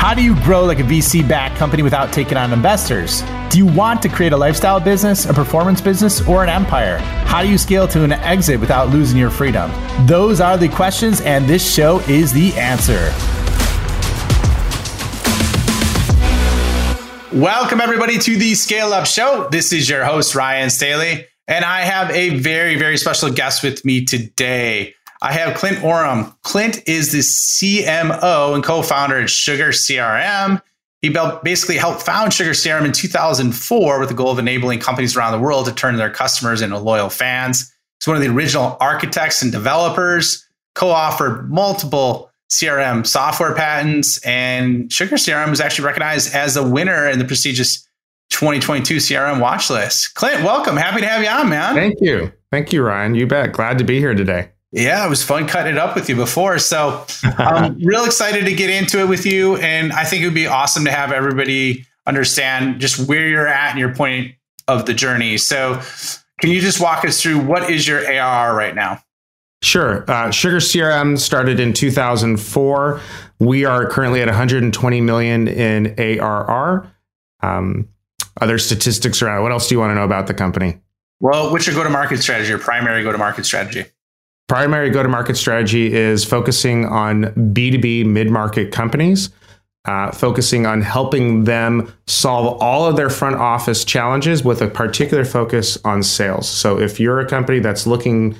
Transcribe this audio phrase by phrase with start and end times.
[0.00, 3.22] How do you grow like a VC backed company without taking on investors?
[3.50, 6.96] Do you want to create a lifestyle business, a performance business, or an empire?
[7.26, 9.70] How do you scale to an exit without losing your freedom?
[10.06, 13.12] Those are the questions, and this show is the answer.
[17.38, 19.48] Welcome, everybody, to the Scale Up Show.
[19.50, 23.84] This is your host, Ryan Staley, and I have a very, very special guest with
[23.84, 24.94] me today.
[25.22, 26.34] I have Clint Oram.
[26.42, 30.62] Clint is the CMO and co-founder at Sugar CRM.
[31.02, 35.32] He basically helped found Sugar CRM in 2004 with the goal of enabling companies around
[35.32, 37.70] the world to turn their customers into loyal fans.
[37.98, 45.16] He's one of the original architects and developers, co-authored multiple CRM software patents, and Sugar
[45.16, 47.86] CRM is actually recognized as a winner in the prestigious
[48.30, 50.14] 2022 CRM watch list.
[50.14, 50.76] Clint, welcome.
[50.76, 51.74] Happy to have you on, man.
[51.74, 52.32] Thank you.
[52.50, 53.14] Thank you, Ryan.
[53.14, 53.52] You bet.
[53.52, 54.50] Glad to be here today.
[54.72, 56.58] Yeah, it was fun cutting it up with you before.
[56.58, 59.56] So I'm real excited to get into it with you.
[59.56, 63.70] And I think it would be awesome to have everybody understand just where you're at
[63.70, 64.34] and your point
[64.68, 65.38] of the journey.
[65.38, 65.80] So
[66.40, 69.02] can you just walk us through what is your ARR right now?
[69.62, 70.10] Sure.
[70.10, 73.00] Uh, Sugar CRM started in 2004.
[73.40, 76.90] We are currently at 120 million in ARR.
[77.42, 77.88] Um,
[78.40, 79.42] other statistics around.
[79.42, 80.78] What else do you want to know about the company?
[81.20, 82.48] Well, what's your go-to-market strategy?
[82.48, 83.84] Your primary go-to-market strategy?
[84.50, 87.22] Primary go to market strategy is focusing on
[87.54, 89.30] B2B mid market companies,
[89.84, 95.24] uh, focusing on helping them solve all of their front office challenges with a particular
[95.24, 96.48] focus on sales.
[96.48, 98.36] So if you're a company that's looking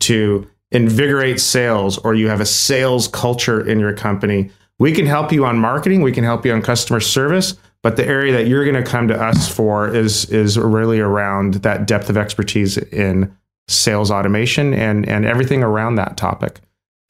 [0.00, 5.32] to invigorate sales or you have a sales culture in your company, we can help
[5.32, 8.70] you on marketing, we can help you on customer service, but the area that you're
[8.70, 13.34] going to come to us for is is really around that depth of expertise in
[13.68, 16.60] sales automation and and everything around that topic.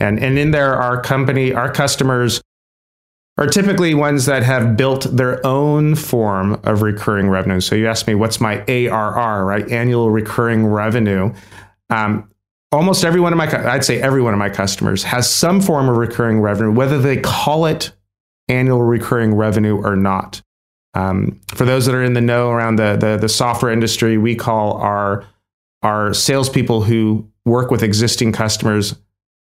[0.00, 2.40] And and in there our company our customers
[3.36, 7.60] are typically ones that have built their own form of recurring revenue.
[7.60, 9.68] So you asked me what's my ARR, right?
[9.68, 11.34] Annual recurring revenue.
[11.90, 12.30] Um,
[12.70, 15.88] almost every one of my I'd say every one of my customers has some form
[15.88, 17.92] of recurring revenue whether they call it
[18.48, 20.42] annual recurring revenue or not.
[20.94, 24.36] Um, for those that are in the know around the, the, the software industry, we
[24.36, 25.24] call our
[25.84, 28.96] are salespeople who work with existing customers,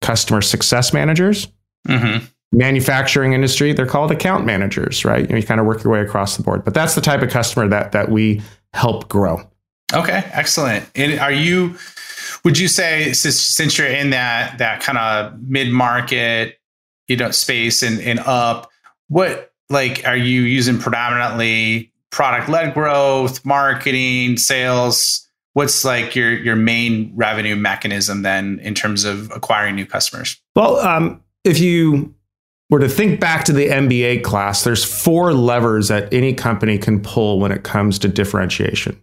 [0.01, 1.47] customer success managers.
[1.87, 2.25] Mm-hmm.
[2.51, 5.21] Manufacturing industry, they're called account managers, right?
[5.21, 6.65] You, know, you kind of work your way across the board.
[6.65, 8.41] But that's the type of customer that that we
[8.73, 9.41] help grow.
[9.93, 10.89] Okay, excellent.
[10.95, 11.75] And are you?
[12.43, 16.59] Would you say since, since you're in that that kind of mid market,
[17.07, 18.69] you know, space and and up,
[19.07, 25.27] what like are you using predominantly product led growth, marketing, sales?
[25.53, 30.41] What's like your your main revenue mechanism then in terms of acquiring new customers?
[30.55, 32.13] Well, um, if you
[32.69, 37.01] were to think back to the MBA class, there's four levers that any company can
[37.01, 39.01] pull when it comes to differentiation: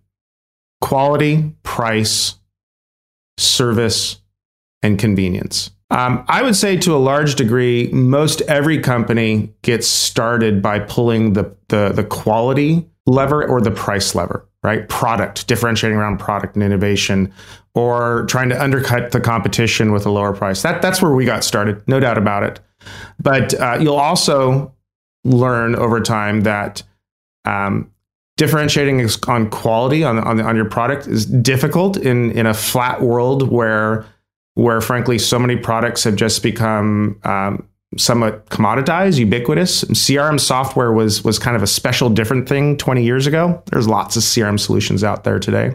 [0.81, 2.35] quality, price,
[3.39, 4.21] service,
[4.83, 5.71] and convenience.
[5.93, 11.33] Um, I would say to a large degree, most every company gets started by pulling
[11.33, 14.89] the, the, the quality lever or the price lever right?
[14.89, 17.33] Product, differentiating around product and innovation,
[17.75, 20.63] or trying to undercut the competition with a lower price.
[20.63, 22.61] That, that's where we got started, no doubt about it.
[23.23, 24.75] But uh, you'll also
[25.25, 26.83] learn over time that
[27.45, 27.91] um,
[28.37, 33.51] differentiating on quality on, on, on your product is difficult in, in a flat world
[33.51, 34.07] where
[34.55, 39.85] where frankly so many products have just become um, somewhat commoditized, ubiquitous.
[39.85, 43.63] CRM software was was kind of a special, different thing 20 years ago.
[43.67, 45.75] There's lots of CRM solutions out there today.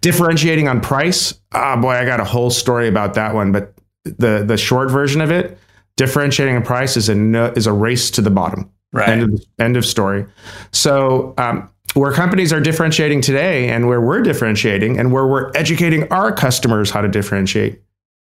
[0.00, 3.52] Differentiating on price, ah, oh boy, I got a whole story about that one.
[3.52, 3.74] But
[4.04, 5.58] the the short version of it,
[5.96, 8.70] differentiating on price is a no, is a race to the bottom.
[8.92, 9.08] Right.
[9.08, 10.26] End of, end of story.
[10.72, 11.34] So.
[11.38, 16.30] Um, where companies are differentiating today and where we're differentiating and where we're educating our
[16.30, 17.80] customers how to differentiate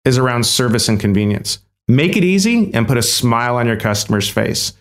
[0.04, 1.58] is around service and convenience
[1.88, 4.72] make it easy and put a smile on your customer's face.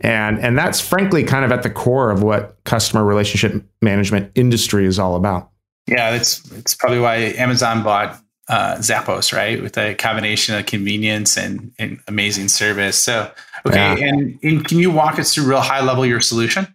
[0.00, 4.86] And, and that's frankly kind of at the core of what customer relationship management industry
[4.86, 5.50] is all about.
[5.86, 8.18] Yeah, that's it's probably why Amazon bought
[8.48, 9.62] uh, Zappos, right?
[9.62, 13.02] With a combination of convenience and, and amazing service.
[13.02, 13.30] So,
[13.66, 14.08] okay, yeah.
[14.08, 16.74] and, and, can you walk us through real high level your solution?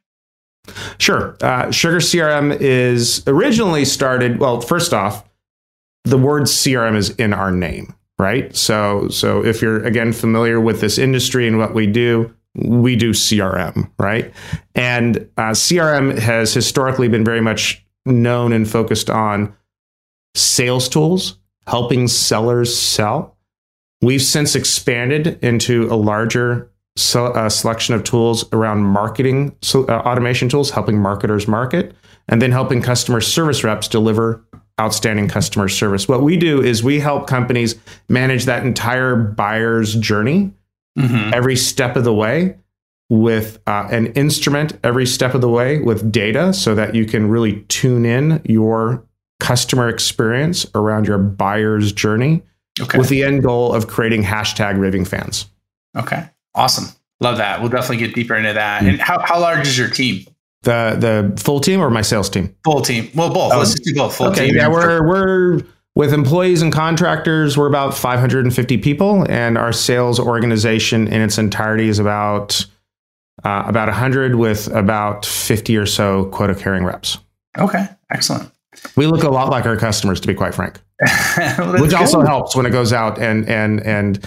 [1.00, 1.35] Sure.
[1.42, 4.39] Uh, Sugar CRM is originally started.
[4.39, 5.24] Well, first off,
[6.03, 8.54] the word CRM is in our name right?
[8.56, 13.12] So, so if you're again familiar with this industry and what we do, we do
[13.12, 14.31] CRM, right?
[14.75, 19.56] And uh, CRM has historically been very much known and focused on
[20.36, 23.38] sales tools, helping sellers sell.
[24.01, 30.01] We've since expanded into a larger so, a selection of tools around marketing so, uh,
[30.06, 31.95] automation tools, helping marketers market,
[32.27, 34.44] and then helping customer service reps deliver
[34.79, 36.07] outstanding customer service.
[36.07, 37.75] What we do is we help companies
[38.07, 40.53] manage that entire buyer's journey
[40.97, 41.33] mm-hmm.
[41.33, 42.57] every step of the way
[43.09, 47.27] with uh, an instrument every step of the way with data so that you can
[47.27, 49.03] really tune in your
[49.39, 52.43] customer experience around your buyer's journey
[52.79, 52.97] okay.
[52.97, 55.47] with the end goal of creating hashtag raving fans.
[55.97, 56.29] Okay.
[56.53, 56.93] Awesome.
[57.19, 57.59] Love that.
[57.59, 58.81] We'll definitely get deeper into that.
[58.81, 58.89] Mm-hmm.
[58.89, 60.25] And how, how large is your team?
[60.63, 62.56] The the full team or my sales team?
[62.65, 63.09] Full team.
[63.15, 63.53] Well, both.
[63.53, 64.15] Oh, Let's just do both.
[64.15, 64.57] Full okay, team.
[64.57, 65.61] Yeah, we're we're
[66.00, 71.89] with employees and contractors, we're about 550 people, and our sales organization in its entirety
[71.89, 72.65] is about
[73.44, 77.17] uh, about 100 with about 50 or so quota carrying reps.
[77.57, 78.50] Okay, excellent.
[78.95, 80.79] We look a lot like our customers, to be quite frank,
[81.38, 81.95] well, which good.
[81.95, 84.25] also helps when it goes out and and and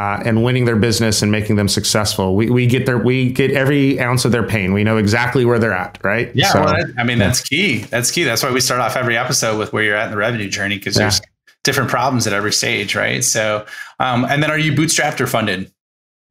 [0.00, 2.34] uh, and winning their business and making them successful.
[2.34, 4.72] We, we get their we get every ounce of their pain.
[4.72, 6.34] We know exactly where they're at, right?
[6.34, 7.26] Yeah, so, well, I mean yeah.
[7.26, 7.80] that's key.
[7.80, 8.24] That's key.
[8.24, 10.78] That's why we start off every episode with where you're at in the revenue journey
[10.78, 11.02] because yeah.
[11.02, 11.20] there's
[11.64, 13.22] different problems at every stage, right?
[13.22, 13.66] So,
[13.98, 15.70] um, and then are you bootstrapped or funded?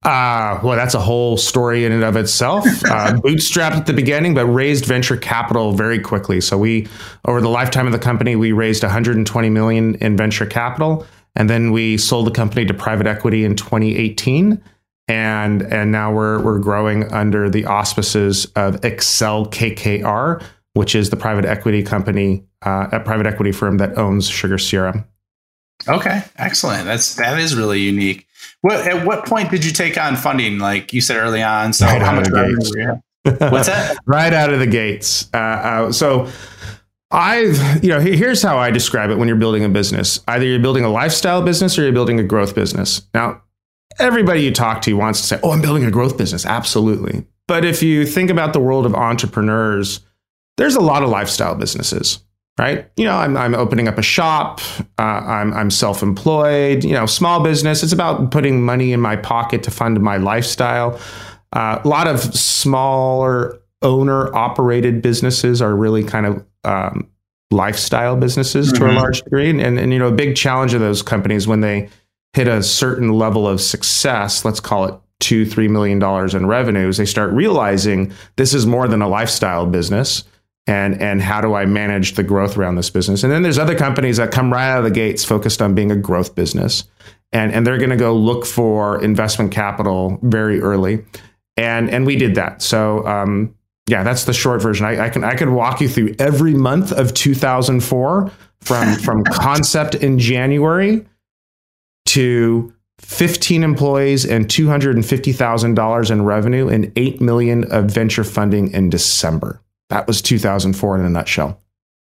[0.04, 2.66] Uh, well, that's a whole story in and of itself.
[2.90, 6.42] Uh, bootstrapped at the beginning, but raised venture capital very quickly.
[6.42, 6.88] So we,
[7.26, 11.06] over the lifetime of the company, we raised 120 million in venture capital.
[11.36, 14.62] And then we sold the company to private equity in 2018.
[15.08, 20.44] And, and now we're, we're growing under the auspices of Accel-KKR,
[20.74, 25.06] which is the private equity company, uh, a private equity firm that owns Sugar CRM.
[25.88, 26.86] Okay, excellent.
[26.86, 28.28] That's that is really unique.
[28.62, 30.60] What at what point did you take on funding?
[30.60, 31.72] Like you said early on.
[31.72, 32.28] So right how much
[33.24, 33.98] What's that?
[34.06, 35.30] right out of the gates.
[35.34, 36.30] Uh, uh, so
[37.12, 40.20] I've, you know, here's how I describe it when you're building a business.
[40.28, 43.02] Either you're building a lifestyle business or you're building a growth business.
[43.14, 43.42] Now,
[43.98, 46.46] everybody you talk to wants to say, oh, I'm building a growth business.
[46.46, 47.26] Absolutely.
[47.48, 50.02] But if you think about the world of entrepreneurs,
[50.58, 52.24] there's a lot of lifestyle businesses,
[52.60, 52.88] right?
[52.96, 54.62] You know, I'm, I'm opening up a shop,
[55.00, 57.82] uh, I'm, I'm self employed, you know, small business.
[57.82, 61.00] It's about putting money in my pocket to fund my lifestyle.
[61.54, 67.10] Uh, a lot of smaller owner operated businesses are really kind of um,
[67.52, 68.78] lifestyle businesses mm-hmm.
[68.78, 68.98] to a mm-hmm.
[68.98, 69.50] large degree.
[69.50, 71.90] And, and, and, you know, a big challenge of those companies when they
[72.34, 76.98] hit a certain level of success, let's call it two, three million dollars in revenues,
[76.98, 80.24] they start realizing this is more than a lifestyle business.
[80.68, 83.24] And, and how do I manage the growth around this business?
[83.24, 85.92] And then there's other companies that come right out of the gates focused on being
[85.92, 86.84] a growth business.
[87.32, 91.04] And, and they're going to go look for investment capital very early.
[91.58, 92.62] And, and we did that.
[92.62, 93.56] So um,
[93.90, 94.86] yeah, that's the short version.
[94.86, 98.32] I, I, can I can walk you through every month of 2004
[98.62, 101.06] from from concept in January
[102.06, 109.62] to 15 employees and $250,000 in revenue and 8 million of venture funding in December.
[109.90, 111.62] That was 2004 in a nutshell.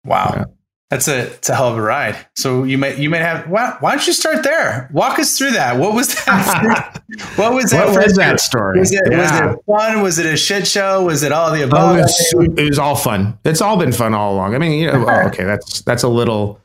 [0.05, 0.33] Wow.
[0.35, 0.45] Yeah.
[0.91, 2.15] That's a it's a hell of a ride.
[2.35, 4.87] So you may you may have why, why don't you start there?
[4.93, 5.79] Walk us through that.
[5.79, 7.01] What was that?
[7.37, 7.87] what was that?
[7.89, 8.79] What was that story?
[8.79, 9.19] Was it, yeah.
[9.19, 10.01] was it fun?
[10.03, 11.03] Was it a shit show?
[11.03, 11.95] Was it all the oh, above?
[11.95, 13.37] Oh, it, was, it, was, all fun.
[13.43, 14.53] It's all been fun all along.
[14.53, 16.61] I mean, you know, oh, okay, that's that's a little.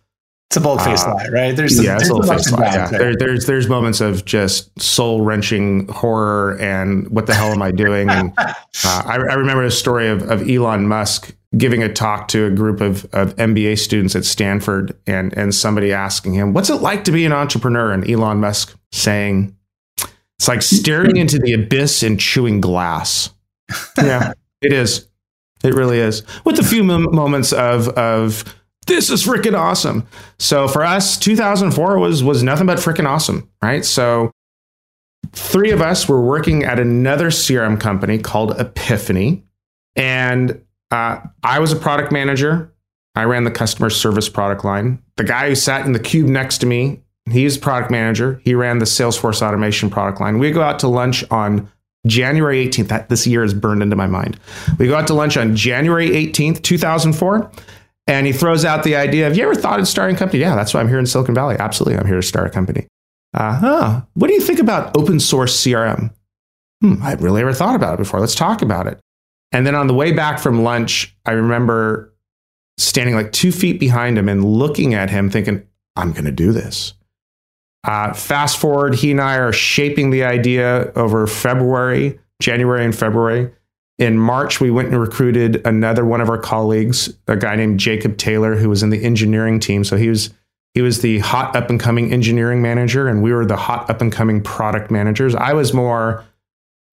[0.51, 1.57] It's a bold face uh, lie, right?
[1.57, 2.75] There's some, yeah, it's a little face lie.
[2.75, 2.89] Yeah.
[2.91, 7.71] There, there's there's moments of just soul wrenching horror and what the hell am I
[7.71, 8.11] doing?
[8.11, 8.53] And uh,
[8.85, 12.81] I, I remember a story of, of Elon Musk giving a talk to a group
[12.81, 17.13] of, of MBA students at Stanford and, and somebody asking him, What's it like to
[17.13, 17.93] be an entrepreneur?
[17.93, 19.57] And Elon Musk saying,
[20.39, 23.31] It's like staring into the abyss and chewing glass.
[23.99, 25.09] yeah, it is.
[25.65, 26.23] It really is.
[26.45, 28.45] With a few moments of, of,
[28.87, 30.07] this is freaking awesome.
[30.39, 33.85] So for us, 2004 was was nothing but freaking awesome, right?
[33.85, 34.31] So
[35.33, 39.43] three of us were working at another CRM company called E.piphany,
[39.97, 40.61] and
[40.91, 42.73] uh, I was a product manager.
[43.15, 45.03] I ran the customer service product line.
[45.17, 48.41] The guy who sat in the cube next to me, he's a product manager.
[48.45, 50.39] He ran the Salesforce automation product line.
[50.39, 51.71] We go out to lunch on
[52.07, 52.89] January 18th.
[52.89, 54.39] That this year is burned into my mind.
[54.79, 57.51] We go out to lunch on January 18th, 2004.
[58.07, 60.41] And he throws out the idea of, you ever thought of starting a company?
[60.41, 61.57] Yeah, that's why I'm here in Silicon Valley.
[61.59, 61.99] Absolutely.
[61.99, 62.87] I'm here to start a company.
[63.35, 64.01] Uh huh.
[64.15, 66.13] What do you think about open source CRM?
[66.81, 68.19] Hmm, I really ever thought about it before.
[68.19, 68.99] Let's talk about it.
[69.53, 72.13] And then on the way back from lunch, I remember
[72.79, 75.67] standing like two feet behind him and looking at him, thinking,
[75.97, 76.95] I'm going to do this.
[77.85, 83.53] Uh, fast forward, he and I are shaping the idea over February, January, and February.
[83.99, 88.17] In March, we went and recruited another one of our colleagues, a guy named Jacob
[88.17, 89.85] Taylor, who was in the engineering team.
[89.85, 90.31] So he was
[90.75, 94.01] he was the hot up and coming engineering manager, and we were the hot up
[94.01, 95.35] and coming product managers.
[95.35, 96.25] I was more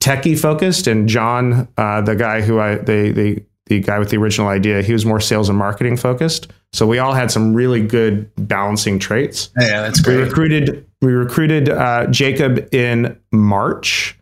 [0.08, 4.18] techie focused, and John, uh, the guy who I the the the guy with the
[4.18, 6.52] original idea, he was more sales and marketing focused.
[6.74, 9.50] So we all had some really good balancing traits.
[9.60, 10.18] Yeah, that's great.
[10.18, 14.18] We recruited we recruited uh, Jacob in March.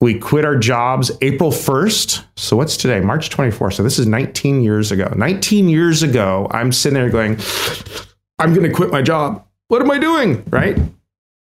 [0.00, 2.22] We quit our jobs April 1st.
[2.36, 3.00] So what's today?
[3.00, 3.74] March 24th.
[3.74, 5.10] So this is 19 years ago.
[5.16, 7.38] 19 years ago, I'm sitting there going,
[8.38, 9.46] I'm going to quit my job.
[9.68, 10.44] What am I doing?
[10.50, 10.78] Right?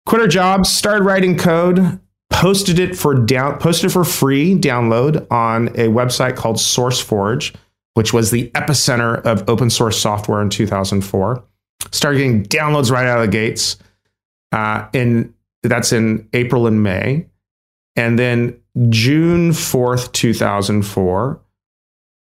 [0.05, 2.01] Quit our jobs, started writing code,
[2.31, 7.55] posted it for down posted for free download on a website called SourceForge,
[7.93, 11.43] which was the epicenter of open source software in 2004.
[11.91, 13.77] Started getting downloads right out of the gates.
[14.51, 15.33] Uh, in
[15.63, 17.27] that's in April and May,
[17.95, 18.59] and then
[18.89, 21.41] June 4th, 2004,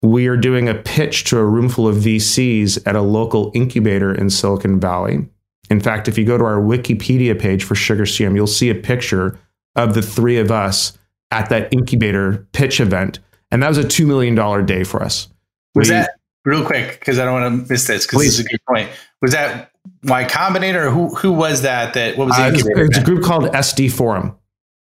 [0.01, 4.13] we are doing a pitch to a room full of VCs at a local incubator
[4.13, 5.27] in Silicon Valley.
[5.69, 9.37] In fact, if you go to our Wikipedia page for SugarCRM, you'll see a picture
[9.75, 10.97] of the three of us
[11.31, 13.19] at that incubator pitch event.
[13.51, 15.27] And that was a $2 million day for us.
[15.75, 16.11] Was we, that
[16.45, 16.99] real quick?
[16.99, 18.89] Because I don't want to miss this because this is a good point.
[19.21, 19.71] Was that
[20.03, 20.91] Y Combinator?
[20.91, 21.93] Who who was that?
[21.93, 22.85] That what was the uh, incubator?
[22.85, 24.35] It's a group called SD Forum.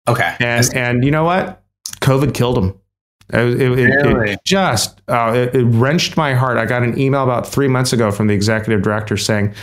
[0.09, 0.37] Okay.
[0.41, 1.63] And and you know what?
[2.01, 2.79] COVID killed them.
[3.33, 4.33] It, it, really?
[4.33, 6.59] it just uh, it, it, wrenched my heart.
[6.59, 9.55] I got an email about three months ago from the executive director saying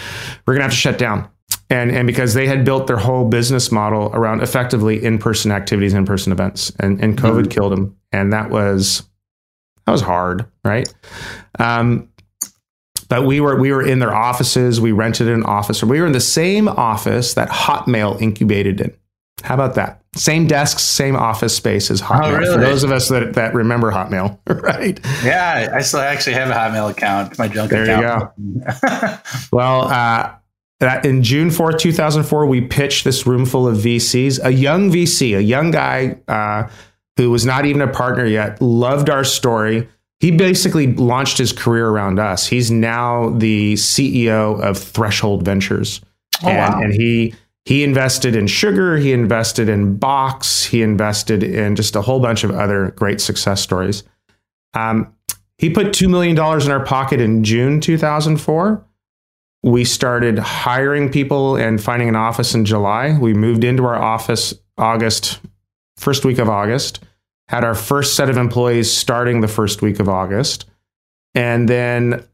[0.46, 1.30] we're going to have to shut down,
[1.72, 5.94] and and because they had built their whole business model around effectively in person activities,
[5.94, 7.50] in person events, and and COVID mm-hmm.
[7.50, 9.08] killed them, and that was
[9.86, 10.94] that was hard, right?
[11.58, 12.10] Um,
[13.08, 14.82] but we were we were in their offices.
[14.82, 18.94] We rented an office, or we were in the same office that Hotmail incubated in.
[19.44, 20.04] How about that?
[20.14, 22.34] Same desks, same office space as Hotmail.
[22.34, 22.54] Oh, really?
[22.54, 25.00] For those of us that, that remember Hotmail, right?
[25.24, 28.34] Yeah, I still actually have a Hotmail account, my junk there account.
[28.38, 29.18] you go.
[29.54, 30.34] well, uh,
[31.04, 34.44] in June 4th, 2004, we pitched this room full of VCs.
[34.44, 36.70] A young VC, a young guy uh,
[37.18, 39.88] who was not even a partner yet, loved our story.
[40.20, 42.48] He basically launched his career around us.
[42.48, 46.02] He's now the CEO of Threshold Ventures.
[46.44, 46.82] Oh, and, wow.
[46.82, 47.36] and he
[47.66, 52.44] he invested in sugar, he invested in Box, he invested in just a whole bunch
[52.44, 54.04] of other great success stories.
[54.74, 55.14] Um,
[55.60, 58.84] he put $2 million in our pocket in June 2004.
[59.64, 63.18] We started hiring people and finding an office in July.
[63.18, 65.40] We moved into our office August,
[65.98, 67.04] first week of August,
[67.48, 70.66] had our first set of employees starting the first week of August.
[71.36, 72.26] And then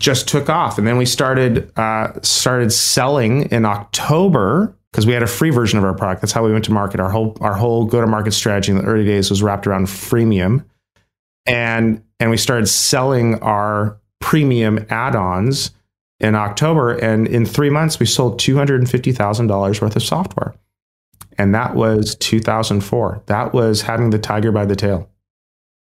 [0.00, 0.78] just took off.
[0.78, 5.78] And then we started uh, started selling in October because we had a free version
[5.78, 6.22] of our product.
[6.22, 6.98] That's how we went to market.
[6.98, 9.86] Our whole our whole go to market strategy in the early days was wrapped around
[9.86, 10.64] freemium,
[11.46, 15.70] and and we started selling our premium add-ons
[16.20, 16.92] in October.
[16.98, 20.54] And in three months, we sold two hundred and fifty thousand dollars worth of software,
[21.38, 23.22] and that was two thousand four.
[23.26, 25.08] That was having the tiger by the tail.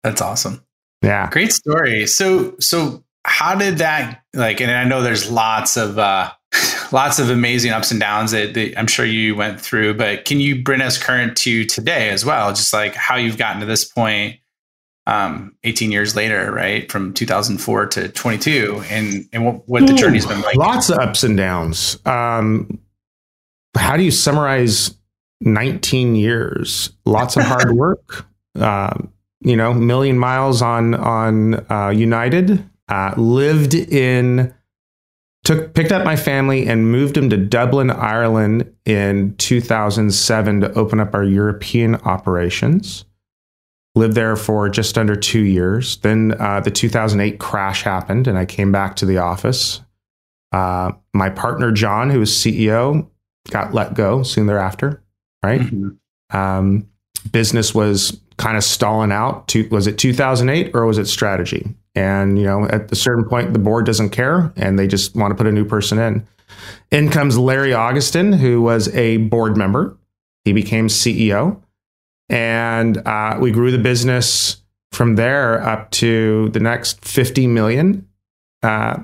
[0.03, 0.65] That's awesome.
[1.03, 2.07] Yeah, great story.
[2.07, 6.31] So so how did that like and i know there's lots of uh
[6.93, 10.41] lots of amazing ups and downs that, that, i'm sure you went through but can
[10.41, 13.85] you bring us current to today as well just like how you've gotten to this
[13.85, 14.37] point
[15.07, 20.27] um 18 years later right from 2004 to 22 and and what, what the journey's
[20.27, 20.57] been like.
[20.57, 21.99] Lots of ups and downs.
[22.07, 22.79] Um
[23.77, 24.97] how do you summarize
[25.41, 26.91] 19 years?
[27.05, 33.75] Lots of hard work um you know million miles on on uh, united uh, lived
[33.75, 34.53] in
[35.45, 41.01] took picked up my family and moved them to Dublin, Ireland in 2007 to open
[41.01, 43.05] up our European operations.
[43.95, 45.99] Lived there for just under two years.
[45.99, 49.83] Then uh, the 2008 crash happened, and I came back to the office.
[50.51, 53.07] Uh, my partner John, who was CEO,
[53.51, 55.03] got let go soon thereafter.
[55.43, 56.37] Right, mm-hmm.
[56.37, 56.89] um,
[57.33, 59.49] business was kind of stalling out.
[59.49, 61.69] To, was it 2008 or was it strategy?
[61.95, 65.31] And, you know, at a certain point, the board doesn't care and they just want
[65.31, 66.27] to put a new person in.
[66.91, 69.97] In comes Larry Augustin, who was a board member.
[70.45, 71.61] He became CEO.
[72.29, 74.59] And uh, we grew the business
[74.93, 78.09] from there up to the next 50 million.
[78.62, 79.02] Uh,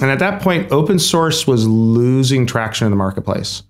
[0.00, 3.62] and at that point, open source was losing traction in the marketplace.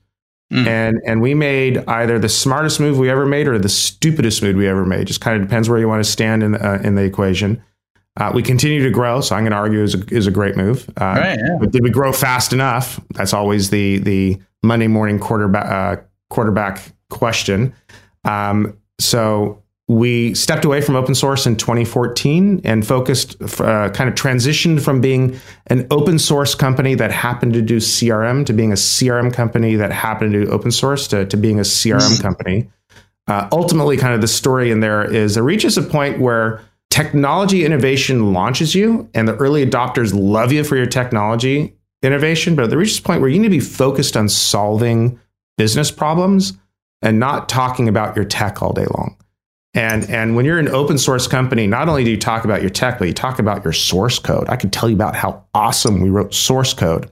[0.52, 0.66] Mm.
[0.66, 4.56] And and we made either the smartest move we ever made or the stupidest move
[4.56, 5.06] we ever made.
[5.06, 7.62] Just kind of depends where you want to stand in uh, in the equation.
[8.16, 10.56] Uh, we continue to grow, so I'm going to argue is a, is a great
[10.56, 10.88] move.
[11.00, 11.56] Uh, right, yeah.
[11.60, 13.00] But did we grow fast enough?
[13.14, 17.72] That's always the the Monday morning quarterback uh, quarterback question.
[18.24, 24.14] Um, so we stepped away from open source in 2014 and focused, uh, kind of
[24.14, 25.36] transitioned from being
[25.66, 29.90] an open source company that happened to do CRM to being a CRM company that
[29.90, 32.22] happened to do open source to, to being a CRM mm-hmm.
[32.22, 32.70] company.
[33.26, 37.64] uh, ultimately, kind of the story in there is it reaches a point where technology
[37.64, 42.78] innovation launches you, and the early adopters love you for your technology innovation, but there
[42.78, 45.18] reaches a point where you need to be focused on solving
[45.58, 46.52] business problems
[47.02, 49.16] and not talking about your tech all day long.
[49.72, 52.70] And, and when you're an open source company, not only do you talk about your
[52.70, 54.48] tech, but you talk about your source code.
[54.48, 57.10] I could tell you about how awesome we wrote source code.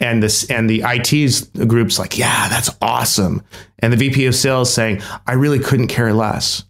[0.00, 3.42] And this and the IT's group's like, yeah, that's awesome.
[3.78, 6.64] And the VP of sales saying, I really couldn't care less.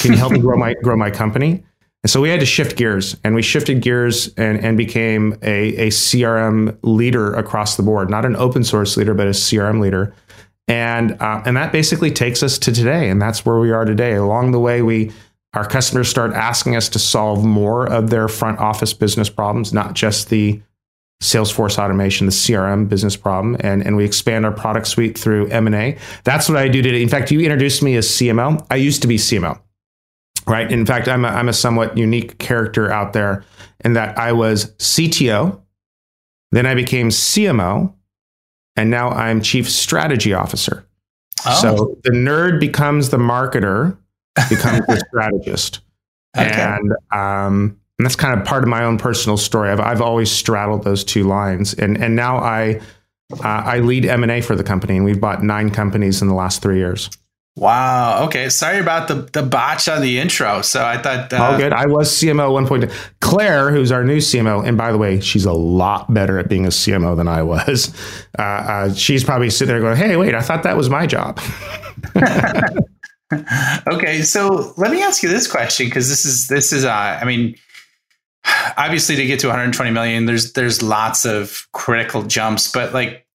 [0.00, 1.64] Can you help me grow my grow my company?
[2.04, 5.74] And so we had to shift gears and we shifted gears and, and became a,
[5.76, 10.14] a CRM leader across the board, not an open source leader, but a CRM leader.
[10.68, 13.08] And, uh, and that basically takes us to today.
[13.08, 14.14] And that's where we are today.
[14.14, 15.12] Along the way, we,
[15.54, 19.94] our customers start asking us to solve more of their front office business problems, not
[19.94, 20.60] just the
[21.22, 25.96] Salesforce automation, the CRM business problem, and, and we expand our product suite through M&A.
[26.24, 27.00] That's what I do today.
[27.00, 28.66] In fact, you introduced me as CMO.
[28.70, 29.58] I used to be CMO
[30.46, 30.70] right?
[30.70, 33.44] In fact, I'm a, I'm a somewhat unique character out there
[33.84, 35.60] in that I was CTO,
[36.52, 37.92] then I became CMO,
[38.76, 40.86] and now I'm Chief Strategy Officer.
[41.46, 41.60] Oh.
[41.60, 43.96] So the nerd becomes the marketer,
[44.48, 45.80] becomes the strategist.
[46.36, 46.50] Okay.
[46.50, 49.70] And, um, and that's kind of part of my own personal story.
[49.70, 51.72] I've, I've always straddled those two lines.
[51.74, 52.80] And, and now I,
[53.32, 56.62] uh, I lead M&A for the company, and we've bought nine companies in the last
[56.62, 57.10] three years.
[57.56, 58.26] Wow.
[58.26, 58.50] Okay.
[58.50, 60.60] Sorry about the, the botch on the intro.
[60.60, 61.32] So I thought.
[61.32, 61.72] Uh, oh, good.
[61.72, 62.84] I was CMO one point.
[63.22, 66.66] Claire, who's our new CMO, and by the way, she's a lot better at being
[66.66, 67.92] a CMO than I was.
[68.38, 71.40] Uh, uh, she's probably sitting there going, "Hey, wait, I thought that was my job."
[73.86, 76.84] okay, so let me ask you this question because this is this is.
[76.84, 77.56] Uh, I mean,
[78.76, 83.26] obviously, to get to 120 million, there's there's lots of critical jumps, but like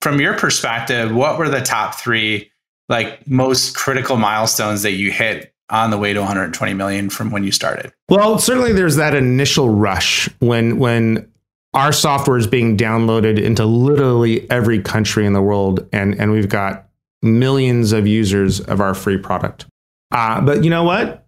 [0.00, 2.50] from your perspective, what were the top three?
[2.88, 7.44] Like most critical milestones that you hit on the way to 120 million from when
[7.44, 7.92] you started?
[8.08, 11.30] Well, certainly there's that initial rush when when
[11.74, 16.48] our software is being downloaded into literally every country in the world, and and we've
[16.48, 16.88] got
[17.22, 19.66] millions of users of our free product.
[20.12, 21.26] Uh, but you know what?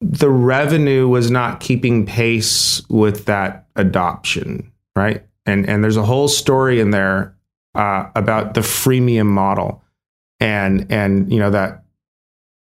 [0.00, 5.24] The revenue was not keeping pace with that adoption, right?
[5.46, 7.36] And and there's a whole story in there
[7.74, 9.83] uh, about the freemium model
[10.40, 11.84] and and you know that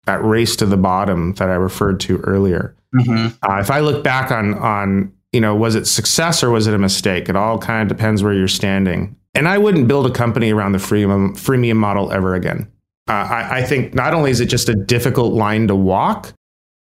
[0.06, 2.74] that race to the bottom that I referred to earlier.
[2.94, 3.28] Mm-hmm.
[3.48, 6.74] Uh, if I look back on on you know was it success or was it
[6.74, 7.28] a mistake?
[7.28, 9.16] It all kind of depends where you're standing.
[9.34, 12.70] And I wouldn't build a company around the freemium freemium model ever again.
[13.08, 16.32] Uh, I, I think not only is it just a difficult line to walk,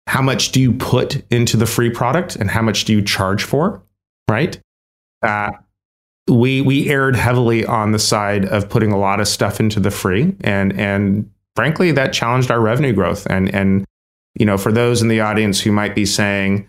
[0.08, 3.44] how much do you put into the free product and how much do you charge
[3.44, 3.84] for?
[4.30, 4.60] Right.
[5.22, 5.52] Uh,
[6.28, 9.92] we we aired heavily on the side of putting a lot of stuff into the
[9.92, 10.36] free.
[10.42, 13.26] And and frankly that challenged our revenue growth.
[13.28, 13.86] And and
[14.36, 16.68] you know for those in the audience who might be saying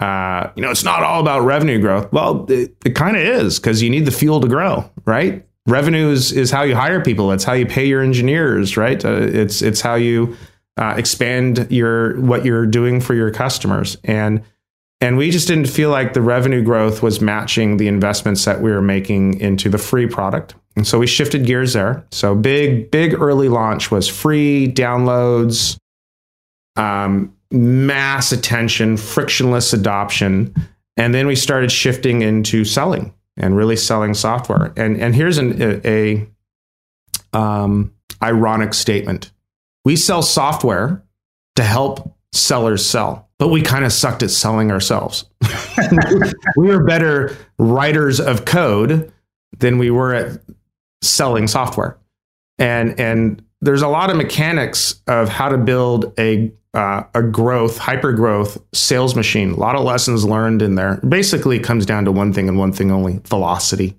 [0.00, 2.12] uh, you know it's not all about revenue growth.
[2.12, 5.46] Well it, it kind of is because you need the fuel to grow right?
[5.66, 7.32] Revenue is, is how you hire people.
[7.32, 9.04] It's how you pay your engineers right?
[9.04, 10.36] Uh, it's it's how you
[10.76, 13.96] uh, expand your what you're doing for your customers.
[14.04, 14.42] And
[15.00, 18.70] and we just didn't feel like the revenue growth was matching the investments that we
[18.70, 20.54] were making into the free product.
[20.76, 22.04] And so we shifted gears there.
[22.12, 25.78] So big, big early launch was free downloads,
[26.76, 30.54] um, mass attention, frictionless adoption.
[30.96, 34.72] And then we started shifting into selling and really selling software.
[34.76, 36.28] And, and here's an, a, a
[37.32, 39.32] um, ironic statement.
[39.86, 41.02] We sell software
[41.56, 45.24] to help sellers sell but we kind of sucked at selling ourselves.
[46.56, 49.10] we were better writers of code
[49.58, 50.42] than we were at
[51.00, 51.96] selling software.
[52.58, 57.78] And and there's a lot of mechanics of how to build a uh, a growth,
[57.78, 59.52] hyper growth sales machine.
[59.52, 61.00] A lot of lessons learned in there.
[61.08, 63.96] Basically, it comes down to one thing and one thing only: velocity.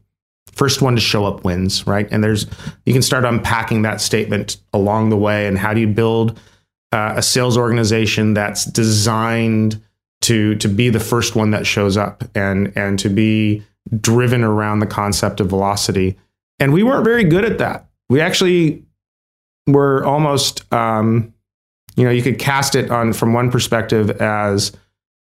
[0.54, 2.08] First one to show up wins, right?
[2.12, 2.46] And there's
[2.86, 5.48] you can start unpacking that statement along the way.
[5.48, 6.40] And how do you build
[6.92, 9.82] uh, a sales organization that's designed
[10.22, 13.64] to to be the first one that shows up and and to be
[14.00, 16.18] driven around the concept of velocity.
[16.60, 17.88] And we weren't very good at that.
[18.10, 18.84] We actually
[19.68, 21.34] were almost, um,
[21.96, 24.72] you know, you could cast it on from one perspective as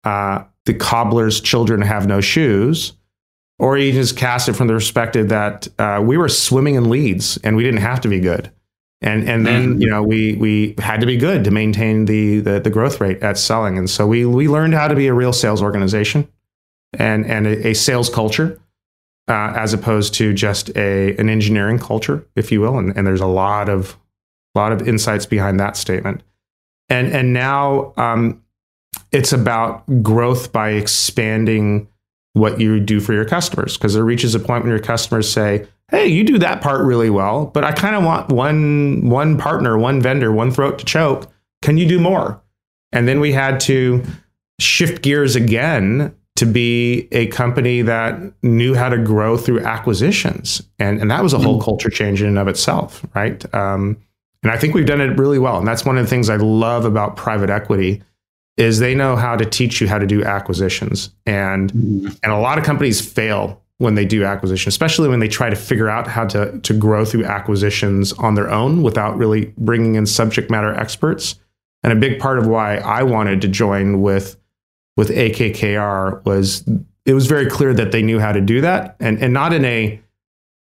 [0.04, 2.92] uh, the cobbler's children have no shoes,
[3.58, 7.38] or you just cast it from the perspective that uh, we were swimming in leads
[7.38, 8.50] and we didn't have to be good
[9.04, 9.82] and and then mm-hmm.
[9.82, 13.22] you know we we had to be good to maintain the, the, the growth rate
[13.22, 16.26] at selling and so we we learned how to be a real sales organization
[16.98, 18.60] and and a, a sales culture
[19.28, 23.20] uh, as opposed to just a an engineering culture if you will and, and there's
[23.20, 23.96] a lot of
[24.56, 26.22] A lot of insights behind that statement.
[26.88, 28.40] And and now um,
[29.10, 31.88] it's about growth by expanding
[32.34, 35.66] what you do for your customers because there reaches a point when your customers say,
[35.94, 39.78] "Hey, you do that part really well, but I kind of want one one partner,
[39.78, 41.30] one vendor, one throat to choke.
[41.62, 42.42] Can you do more?"
[42.92, 44.02] And then we had to
[44.60, 50.62] shift gears again to be a company that knew how to grow through acquisitions.
[50.78, 51.64] And, and that was a whole mm.
[51.64, 53.54] culture change in and of itself, right?
[53.54, 53.96] Um,
[54.42, 55.58] and I think we've done it really well.
[55.58, 58.02] And that's one of the things I love about private equity
[58.56, 61.10] is they know how to teach you how to do acquisitions.
[61.24, 62.08] And, mm-hmm.
[62.22, 65.56] and a lot of companies fail when they do acquisition, especially when they try to
[65.56, 70.06] figure out how to, to grow through acquisitions on their own without really bringing in
[70.06, 71.38] subject matter experts.
[71.84, 74.36] And a big part of why I wanted to join with
[74.96, 76.64] with AKKR was
[77.04, 79.64] it was very clear that they knew how to do that, and and not in
[79.64, 80.00] a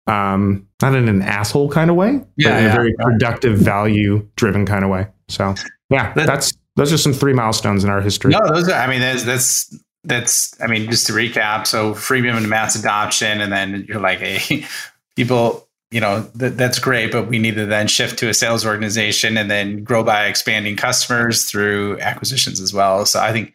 [0.06, 3.58] um not in an asshole kind of way, yeah, but in yeah, a very productive,
[3.58, 5.06] value driven kind of way.
[5.28, 5.54] So
[5.90, 8.32] yeah, that, that's those are some three milestones in our history.
[8.32, 8.80] No, those are.
[8.80, 10.60] I mean, that's that's that's.
[10.60, 14.66] I mean, just to recap, so freemium and mass adoption, and then you're like, hey,
[15.16, 18.64] people you know th- that's great but we need to then shift to a sales
[18.64, 23.52] organization and then grow by expanding customers through acquisitions as well so i think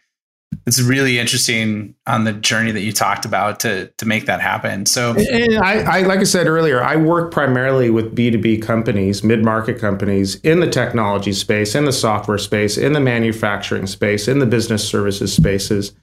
[0.65, 4.85] it's really interesting on the journey that you talked about to to make that happen.
[4.85, 9.23] So, I, I like I said earlier, I work primarily with B two B companies,
[9.23, 14.27] mid market companies in the technology space, in the software space, in the manufacturing space,
[14.27, 15.93] in the business services spaces.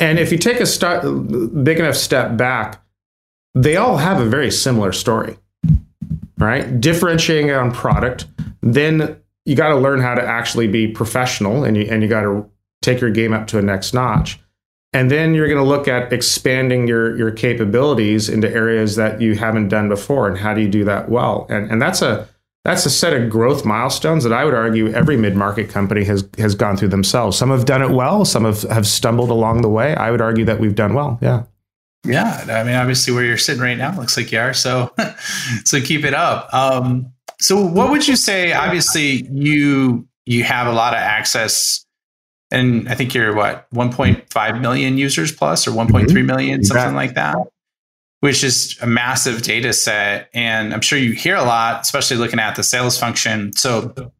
[0.00, 2.82] And if you take a big enough step back,
[3.54, 5.36] they all have a very similar story,
[6.38, 6.80] right?
[6.80, 8.26] Differentiating on product,
[8.62, 12.22] then you got to learn how to actually be professional, and you and you got
[12.22, 12.48] to
[12.82, 14.40] take your game up to a next notch.
[14.92, 19.34] And then you're going to look at expanding your your capabilities into areas that you
[19.34, 21.46] haven't done before, and how do you do that well?
[21.50, 22.28] And and that's a
[22.64, 26.28] that's a set of growth milestones that I would argue every mid market company has
[26.38, 27.36] has gone through themselves.
[27.36, 29.94] Some have done it well, some have have stumbled along the way.
[29.94, 31.18] I would argue that we've done well.
[31.22, 31.44] Yeah.
[32.06, 34.54] Yeah, I mean, obviously, where you're sitting right now looks like you are.
[34.54, 34.90] So,
[35.66, 36.48] so keep it up.
[36.54, 38.54] Um, so, what would you say?
[38.54, 41.84] Obviously, you you have a lot of access
[42.50, 46.64] and I think you're what 1.5 million users plus or 1.3 million, mm-hmm.
[46.64, 47.36] something like that,
[48.20, 50.30] which is a massive data set.
[50.32, 53.52] And I'm sure you hear a lot, especially looking at the sales function.
[53.54, 54.12] So,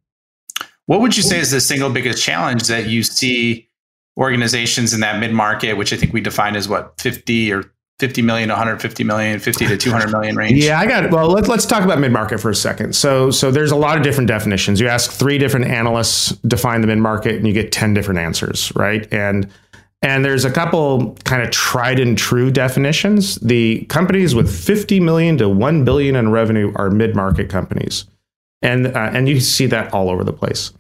[0.86, 3.68] what would you say is the single biggest challenge that you see
[4.16, 8.22] organizations in that mid market, which I think we define as what 50 or 50
[8.22, 11.48] million to 150 million 50 to 200 million range yeah i got it well let's,
[11.48, 14.80] let's talk about mid-market for a second so so there's a lot of different definitions
[14.80, 19.06] you ask three different analysts define the mid-market and you get 10 different answers right
[19.12, 19.50] and
[20.02, 25.36] and there's a couple kind of tried and true definitions the companies with 50 million
[25.38, 28.06] to 1 billion in revenue are mid-market companies
[28.62, 30.72] and uh, and you see that all over the place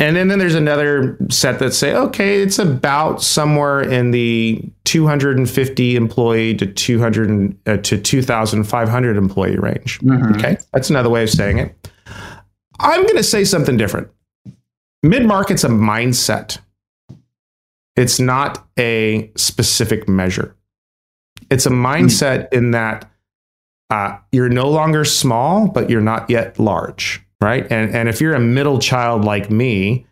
[0.00, 5.94] and then, then there's another set that say, okay, it's about somewhere in the 250
[5.94, 10.00] employee to 200 uh, to 2,500 employee range.
[10.00, 10.36] Mm-hmm.
[10.36, 11.90] Okay, that's another way of saying it.
[12.78, 14.08] I'm going to say something different.
[15.02, 16.58] Mid market's a mindset.
[18.00, 20.56] It's not a specific measure.
[21.50, 22.58] It's a mindset mm-hmm.
[22.58, 23.10] in that
[23.90, 27.70] uh, you're no longer small, but you're not yet large right?
[27.70, 30.06] And and if you're a middle child like me,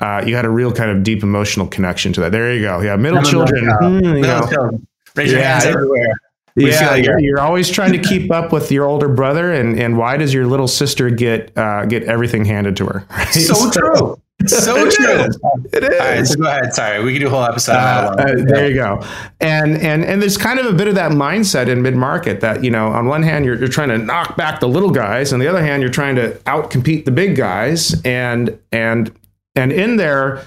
[0.00, 2.32] uh, you had a real kind of deep emotional connection to that.
[2.32, 2.80] There you go.
[2.80, 3.64] Yeah, middle I'm children.
[3.64, 4.86] Mm, middle children.
[5.14, 6.14] Raise your yeah, hands everywhere.
[6.54, 9.78] We yeah, like you're, you're, always trying to keep up with your older brother, and,
[9.80, 13.06] and why does your little sister get uh, get everything handed to her?
[13.10, 13.28] Right?
[13.28, 14.20] So true.
[14.46, 15.06] So it true.
[15.06, 15.38] Is.
[15.72, 16.00] It is.
[16.00, 16.74] All right, so go ahead.
[16.74, 17.72] Sorry, we can do a whole episode.
[17.72, 19.02] Uh, uh, there you go.
[19.40, 22.62] And and and there's kind of a bit of that mindset in mid market that
[22.64, 25.40] you know, on one hand, you're you're trying to knock back the little guys, on
[25.40, 29.14] the other hand, you're trying to outcompete the big guys, and and
[29.54, 30.42] and in there,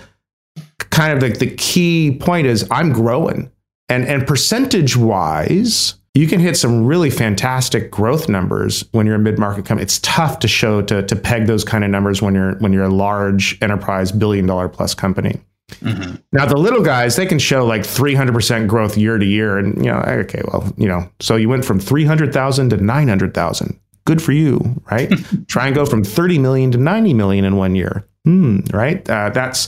[0.80, 3.52] kind of like the, the key point is I'm growing,
[3.90, 9.20] and and percentage wise you can hit some really fantastic growth numbers when you're a
[9.20, 9.84] mid-market company.
[9.84, 12.86] It's tough to show to, to peg those kind of numbers when you're when you're
[12.86, 15.42] a large enterprise billion dollar plus company.
[15.82, 16.16] Mm-hmm.
[16.32, 19.92] Now the little guys they can show like 300% growth year to year, and you
[19.92, 23.80] know okay well you know so you went from 300,000 to 900,000.
[24.06, 25.12] Good for you, right?
[25.48, 28.08] Try and go from 30 million to 90 million in one year.
[28.24, 29.08] Hmm, right?
[29.10, 29.68] Uh, that's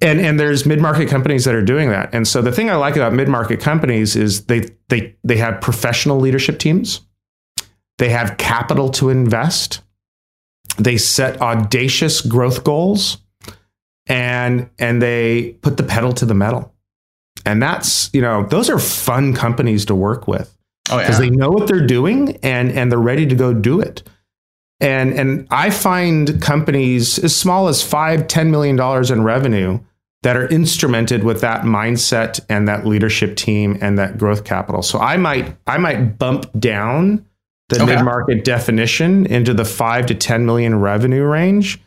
[0.00, 2.14] and and there's mid-market companies that are doing that.
[2.14, 6.18] And so the thing I like about mid-market companies is they they they have professional
[6.18, 7.00] leadership teams.
[7.98, 9.82] They have capital to invest.
[10.78, 13.18] They set audacious growth goals
[14.06, 16.72] and and they put the pedal to the metal.
[17.44, 20.56] And that's, you know, those are fun companies to work with.
[20.90, 21.02] Oh yeah.
[21.02, 24.02] Because they know what they're doing and and they're ready to go do it.
[24.82, 29.78] And and I find companies as small as five, ten million dollars in revenue
[30.22, 34.82] that are instrumented with that mindset and that leadership team and that growth capital.
[34.82, 37.24] So I might I might bump down
[37.68, 37.94] the okay.
[37.94, 41.80] mid-market definition into the 5 to 10 million revenue range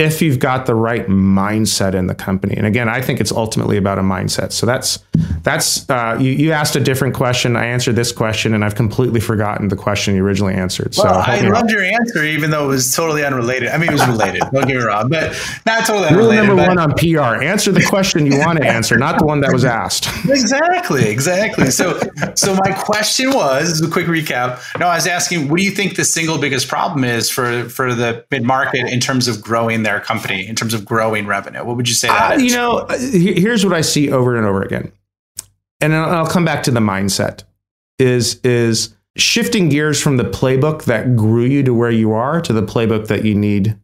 [0.00, 2.56] if you've got the right mindset in the company.
[2.56, 4.50] And again, I think it's ultimately about a mindset.
[4.52, 4.98] So that's
[5.42, 7.54] that's uh, you, you asked a different question.
[7.54, 10.94] I answered this question, and I've completely forgotten the question you originally answered.
[10.94, 13.68] So well, I loved your answer, even though it was totally unrelated.
[13.68, 14.40] I mean, it was related.
[14.40, 16.16] don't get me wrong, but not totally unrelated.
[16.16, 16.68] Rule number but...
[16.68, 19.66] one on PR: answer the question you want to answer, not the one that was
[19.66, 20.08] asked.
[20.30, 21.70] exactly, exactly.
[21.70, 22.00] So,
[22.34, 24.60] so my question was a quick recap.
[24.78, 27.94] No, I was asking, what do you think the single biggest problem is for for
[27.94, 31.64] the mid market in terms of growing their company in terms of growing revenue?
[31.64, 34.62] What would you say that uh, You know, here's what I see over and over
[34.62, 34.92] again.
[35.80, 37.44] And I'll come back to the mindset
[37.98, 42.52] is is shifting gears from the playbook that grew you to where you are to
[42.52, 43.76] the playbook that you need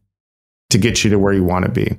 [0.71, 1.99] to get you to where you want to be.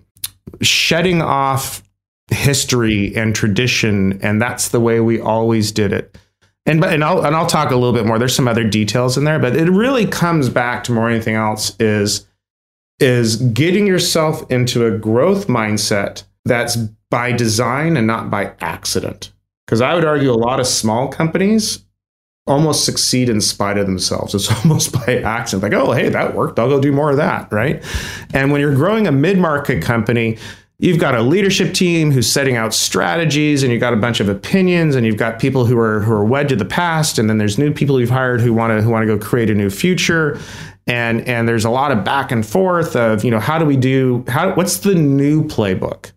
[0.62, 1.84] Shedding off
[2.30, 6.18] history and tradition and that's the way we always did it.
[6.66, 8.20] And and I'll and I'll talk a little bit more.
[8.20, 11.76] There's some other details in there, but it really comes back to more anything else
[11.80, 12.28] is
[13.00, 16.76] is getting yourself into a growth mindset that's
[17.10, 19.32] by design and not by accident.
[19.66, 21.84] Because I would argue a lot of small companies
[22.48, 24.34] almost succeed in spite of themselves.
[24.34, 26.58] It's almost by accident, like, oh, hey, that worked.
[26.58, 27.52] I'll go do more of that.
[27.52, 27.84] Right.
[28.34, 30.38] And when you're growing a mid market company,
[30.80, 34.30] you've got a leadership team who's setting out strategies and you've got a bunch of
[34.30, 37.38] opinions and you've got people who are who are wed to the past and then
[37.38, 39.70] there's new people you've hired who want to who want to go create a new
[39.72, 40.40] future
[40.88, 43.78] and and there's a lot of back and forth of you know how do we
[43.78, 46.12] do how what's the new playbook?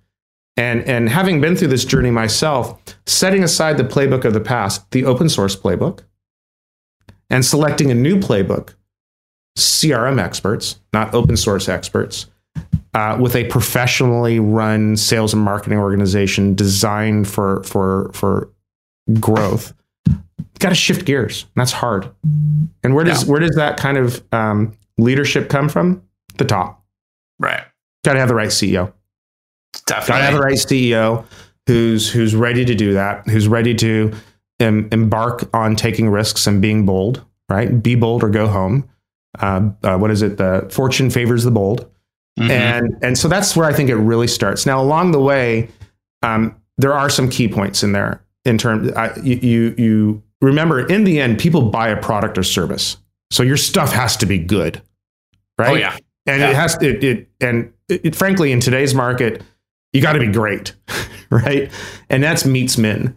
[0.56, 4.90] And and having been through this journey myself setting aside the playbook of the past
[4.92, 6.00] the open source playbook
[7.28, 8.74] and selecting a new playbook
[9.59, 12.26] crm experts not open source experts
[12.94, 18.50] uh, with a professionally run sales and marketing organization designed for for for
[19.18, 19.72] growth
[20.61, 21.46] got to shift gears.
[21.57, 22.11] That's hard.
[22.85, 23.31] And where does yeah.
[23.31, 26.03] where does that kind of um, leadership come from?
[26.38, 26.85] The top.
[27.38, 27.64] Right.
[28.05, 28.92] Got to have the right CEO.
[29.87, 30.12] Definitely.
[30.12, 31.25] Got to have the right CEO
[31.66, 33.27] who's who's ready to do that.
[33.29, 34.12] Who's ready to
[34.61, 37.25] em- embark on taking risks and being bold.
[37.49, 37.83] Right.
[37.83, 38.88] Be bold or go home.
[39.38, 40.37] Uh, uh, what is it?
[40.37, 41.90] The fortune favors the bold.
[42.38, 42.51] Mm-hmm.
[42.51, 44.66] And and so that's where I think it really starts.
[44.66, 45.68] Now along the way,
[46.23, 48.90] um, there are some key points in there in terms.
[49.22, 52.96] You, you remember, in the end, people buy a product or service.
[53.31, 54.83] So your stuff has to be good,
[55.59, 55.70] right?
[55.70, 56.50] Oh yeah, and yeah.
[56.50, 59.42] it has it, it and it, frankly, in today's market,
[59.92, 60.74] you got to be great,
[61.31, 61.70] right?
[62.09, 63.16] And that's meets min.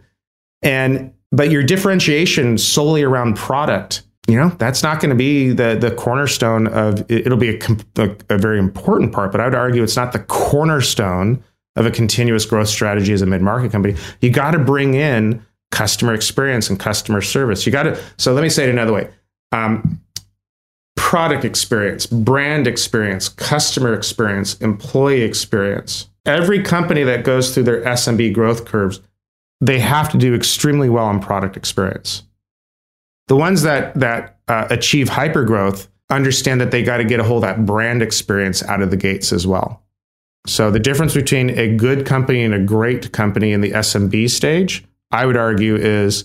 [0.62, 5.76] And but your differentiation solely around product, you know, that's not going to be the
[5.80, 7.04] the cornerstone of.
[7.10, 7.60] It'll be a,
[7.96, 11.42] a, a very important part, but I would argue it's not the cornerstone
[11.76, 13.96] of a continuous growth strategy as a mid market company.
[14.20, 17.66] You got to bring in customer experience and customer service.
[17.66, 19.10] You got to, so let me say it another way.
[19.52, 20.00] Um,
[20.96, 26.08] product experience, brand experience, customer experience, employee experience.
[26.26, 29.00] Every company that goes through their SMB growth curves,
[29.60, 32.22] they have to do extremely well on product experience.
[33.28, 37.24] The ones that that uh, achieve hyper growth understand that they got to get a
[37.24, 39.83] hold of that brand experience out of the gates as well.
[40.46, 44.84] So the difference between a good company and a great company in the SMB stage
[45.10, 46.24] I would argue is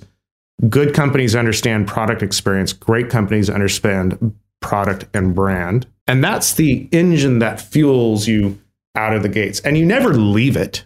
[0.67, 5.85] good companies understand product experience, great companies understand product and brand.
[6.07, 8.59] And that's the engine that fuels you
[8.95, 9.59] out of the gates.
[9.61, 10.85] And you never leave it,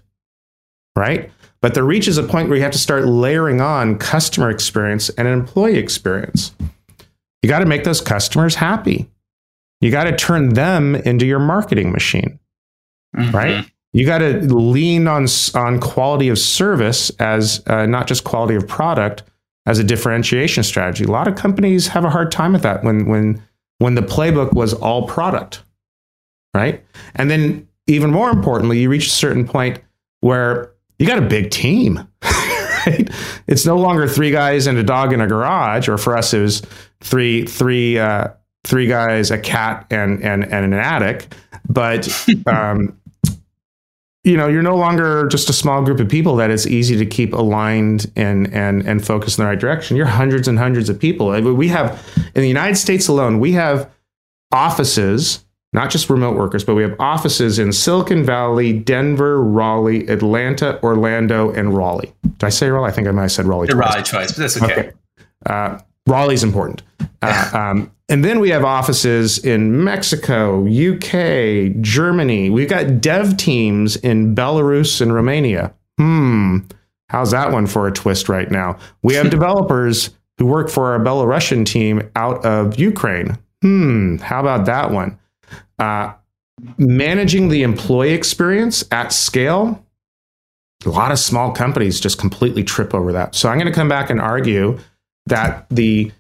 [0.98, 1.32] right?
[1.62, 5.28] But there reaches a point where you have to start layering on customer experience and
[5.28, 6.54] employee experience.
[7.42, 9.10] You got to make those customers happy.
[9.80, 12.40] You got to turn them into your marketing machine,
[13.16, 13.36] mm-hmm.
[13.36, 13.66] right?
[13.94, 18.68] you got to lean on on quality of service as uh, not just quality of
[18.68, 19.24] product
[19.66, 21.06] as a differentiation strategy.
[21.06, 23.42] A lot of companies have a hard time with that when when
[23.78, 25.64] when the playbook was all product,
[26.54, 26.84] right?
[27.16, 29.80] And then even more importantly, you reach a certain point
[30.22, 32.08] where you got a big team.
[32.86, 33.10] Right?
[33.48, 36.42] It's no longer three guys and a dog in a garage, or for us, it
[36.42, 36.62] was
[37.00, 38.28] three three uh,
[38.66, 41.34] three guys, a cat, and and and an attic.
[41.70, 42.10] But
[42.46, 43.00] um,
[44.24, 47.06] you know, you're no longer just a small group of people that it's easy to
[47.06, 49.98] keep aligned and and and focus in the right direction.
[49.98, 51.30] You're hundreds and hundreds of people.
[51.54, 52.02] We have
[52.34, 53.90] in the United States alone, we have
[54.54, 60.82] offices, not just remote workers, but we have offices in Silicon Valley, Denver, Raleigh, Atlanta,
[60.84, 62.14] Orlando, and Raleigh.
[62.24, 62.92] Did I say Raleigh?
[62.92, 63.68] I think I might have said Raleigh.
[63.68, 63.78] Twice.
[63.78, 64.74] Raleigh twice, but that's okay.
[64.74, 64.92] okay.
[65.46, 66.82] Uh, Raleigh's important.
[67.22, 72.50] Uh, um, and then we have offices in Mexico, UK, Germany.
[72.50, 75.74] We've got dev teams in Belarus and Romania.
[75.98, 76.60] Hmm,
[77.10, 78.78] how's that one for a twist right now?
[79.02, 83.38] We have developers who work for our Belarusian team out of Ukraine.
[83.62, 85.18] Hmm, how about that one?
[85.80, 86.14] Uh,
[86.78, 89.86] managing the employee experience at scale.
[90.86, 93.36] A lot of small companies just completely trip over that.
[93.36, 94.78] So I'm going to come back and argue
[95.28, 96.12] that the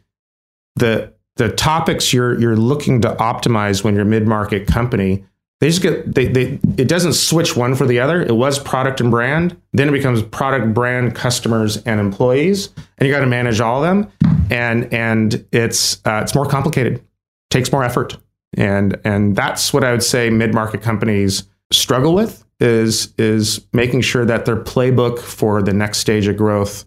[0.75, 5.25] the the topics you're you're looking to optimize when you're mid-market company
[5.63, 8.21] they just get they, they it doesn't switch one for the other.
[8.21, 13.13] It was product and brand then it becomes product brand customers and employees and you
[13.13, 14.11] got to manage all of them.
[14.49, 17.01] And and it's uh, it's more complicated
[17.49, 18.17] takes more effort.
[18.57, 24.25] And and that's what i would say mid-market companies struggle with is is making sure
[24.25, 26.83] that their playbook for the next stage of growth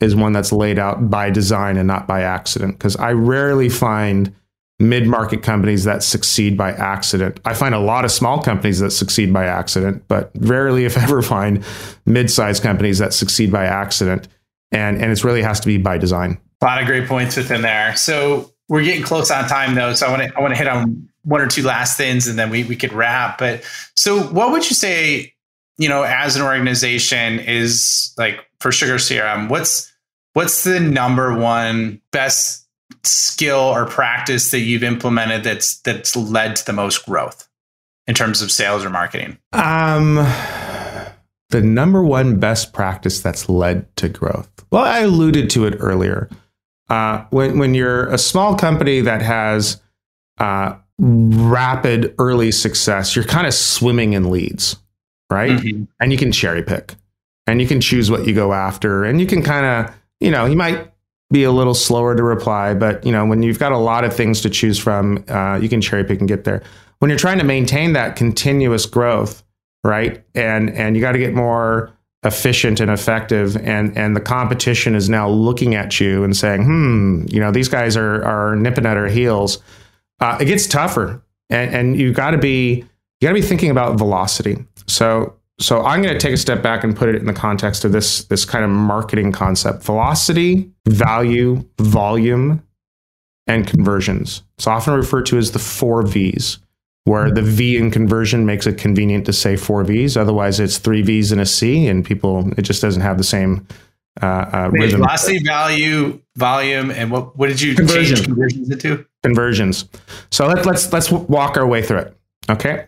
[0.00, 2.78] is one that's laid out by design and not by accident.
[2.78, 4.34] Because I rarely find
[4.78, 7.38] mid market companies that succeed by accident.
[7.44, 11.22] I find a lot of small companies that succeed by accident, but rarely, if ever,
[11.36, 11.64] find
[12.06, 14.26] mid sized companies that succeed by accident.
[14.72, 16.40] And, and it really has to be by design.
[16.62, 17.94] A lot of great points within there.
[17.96, 19.94] So we're getting close on time though.
[19.94, 22.38] So I want to I want to hit on one or two last things and
[22.38, 23.38] then we, we could wrap.
[23.38, 23.62] But
[23.94, 25.34] so what would you say,
[25.76, 29.89] you know, as an organization is like for Sugar CRM, what's
[30.34, 32.66] what's the number one best
[33.04, 37.48] skill or practice that you've implemented that's that's led to the most growth
[38.06, 39.38] in terms of sales or marketing?
[39.52, 40.26] Um
[41.50, 44.50] the number one best practice that's led to growth.
[44.70, 46.28] Well, I alluded to it earlier.
[46.88, 49.80] Uh, when when you're a small company that has
[50.38, 54.76] uh, rapid early success, you're kind of swimming in leads,
[55.30, 55.52] right?
[55.52, 55.84] Mm-hmm.
[56.00, 56.94] And you can cherry pick,
[57.46, 60.46] and you can choose what you go after, and you can kind of you know,
[60.46, 60.92] he might
[61.30, 64.14] be a little slower to reply, but you know, when you've got a lot of
[64.14, 66.62] things to choose from, uh, you can cherry pick and get there.
[66.98, 69.42] When you're trying to maintain that continuous growth,
[69.84, 71.92] right, and and you got to get more
[72.24, 77.24] efficient and effective, and and the competition is now looking at you and saying, hmm,
[77.28, 79.62] you know, these guys are are nipping at our heels.
[80.18, 82.84] Uh, it gets tougher, and and you got to be
[83.20, 84.58] you got to be thinking about velocity.
[84.86, 87.84] So so I'm going to take a step back and put it in the context
[87.84, 92.62] of this this kind of marketing concept: velocity, value, volume,
[93.46, 94.42] and conversions.
[94.56, 96.58] It's often referred to as the four V's,
[97.04, 100.16] where the V in conversion makes it convenient to say four V's.
[100.16, 103.66] Otherwise, it's three V's and a C, and people it just doesn't have the same
[104.22, 105.00] uh, uh, rhythm.
[105.00, 108.16] Velocity, value, volume, and what what did you Conversion.
[108.16, 109.04] change conversions into?
[109.22, 109.88] Conversions.
[110.30, 112.16] So let's let's let's walk our way through it.
[112.48, 112.86] Okay.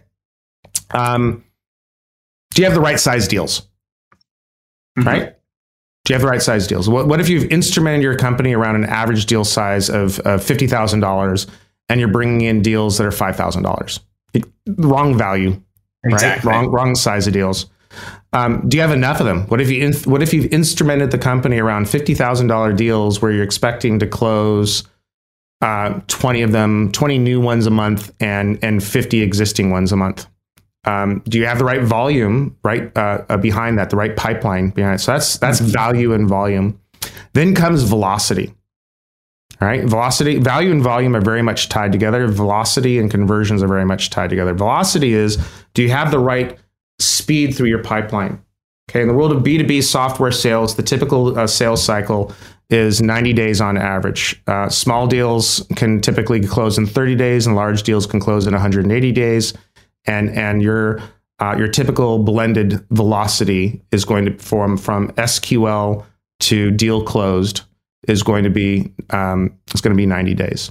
[0.92, 1.44] Um,
[2.54, 3.62] do you have the right size deals?
[4.98, 5.08] Mm-hmm.
[5.08, 5.36] Right?
[6.04, 6.88] Do you have the right size deals?
[6.88, 11.50] What, what if you've instrumented your company around an average deal size of, of $50,000
[11.88, 14.00] and you're bringing in deals that are $5,000?
[14.78, 15.60] Wrong value,
[16.04, 16.50] exactly.
[16.50, 16.56] right?
[16.56, 17.66] Wrong, wrong size of deals.
[18.32, 19.46] Um, do you have enough of them?
[19.48, 23.30] What if you what if you've instrumented the company around fifty thousand dollar deals where
[23.30, 24.84] you're expecting to close
[25.60, 29.96] uh, twenty of them, twenty new ones a month, and and fifty existing ones a
[29.96, 30.26] month?
[30.84, 34.70] Um, do you have the right volume right uh, uh, behind that, the right pipeline
[34.70, 34.98] behind it?
[34.98, 35.70] So that's that's mm-hmm.
[35.70, 36.80] value and volume.
[37.34, 38.54] Then comes velocity.
[39.60, 42.26] All right, velocity, value, and volume are very much tied together.
[42.26, 44.54] Velocity and conversions are very much tied together.
[44.54, 45.38] Velocity is
[45.74, 46.58] do you have the right
[46.98, 48.42] speed through your pipeline?
[48.90, 52.34] Okay, in the world of B2B software sales, the typical uh, sales cycle
[52.70, 54.42] is 90 days on average.
[54.48, 58.52] Uh, small deals can typically close in 30 days, and large deals can close in
[58.52, 59.54] 180 days
[60.06, 61.00] and and your
[61.38, 66.04] uh, your typical blended velocity is going to form from SQL
[66.40, 67.62] to deal closed
[68.08, 70.70] is going to be um, it's going to be 90 days,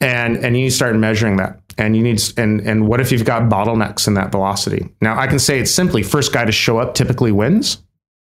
[0.00, 1.60] and and you need to start measuring that.
[1.78, 4.88] And you need and and what if you've got bottlenecks in that velocity?
[5.00, 7.78] Now I can say it's simply first guy to show up typically wins,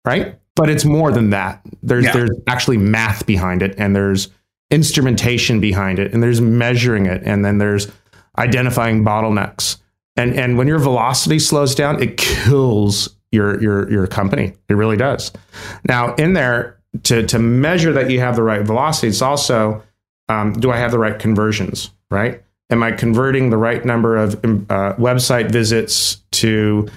[0.05, 0.39] right?
[0.55, 1.61] But it's more than that.
[1.81, 2.13] There's yeah.
[2.13, 4.29] there's actually math behind it, and there's
[4.71, 7.91] instrumentation behind it, and there's measuring it, and then there's
[8.37, 9.77] identifying bottlenecks
[10.15, 14.53] and and when your velocity slows down, it kills your your your company.
[14.69, 15.31] It really does.
[15.87, 19.83] Now, in there to to measure that you have the right velocity, it's also
[20.29, 21.89] um, do I have the right conversions?
[22.11, 22.43] Right?
[22.69, 26.87] Am I converting the right number of uh, website visits to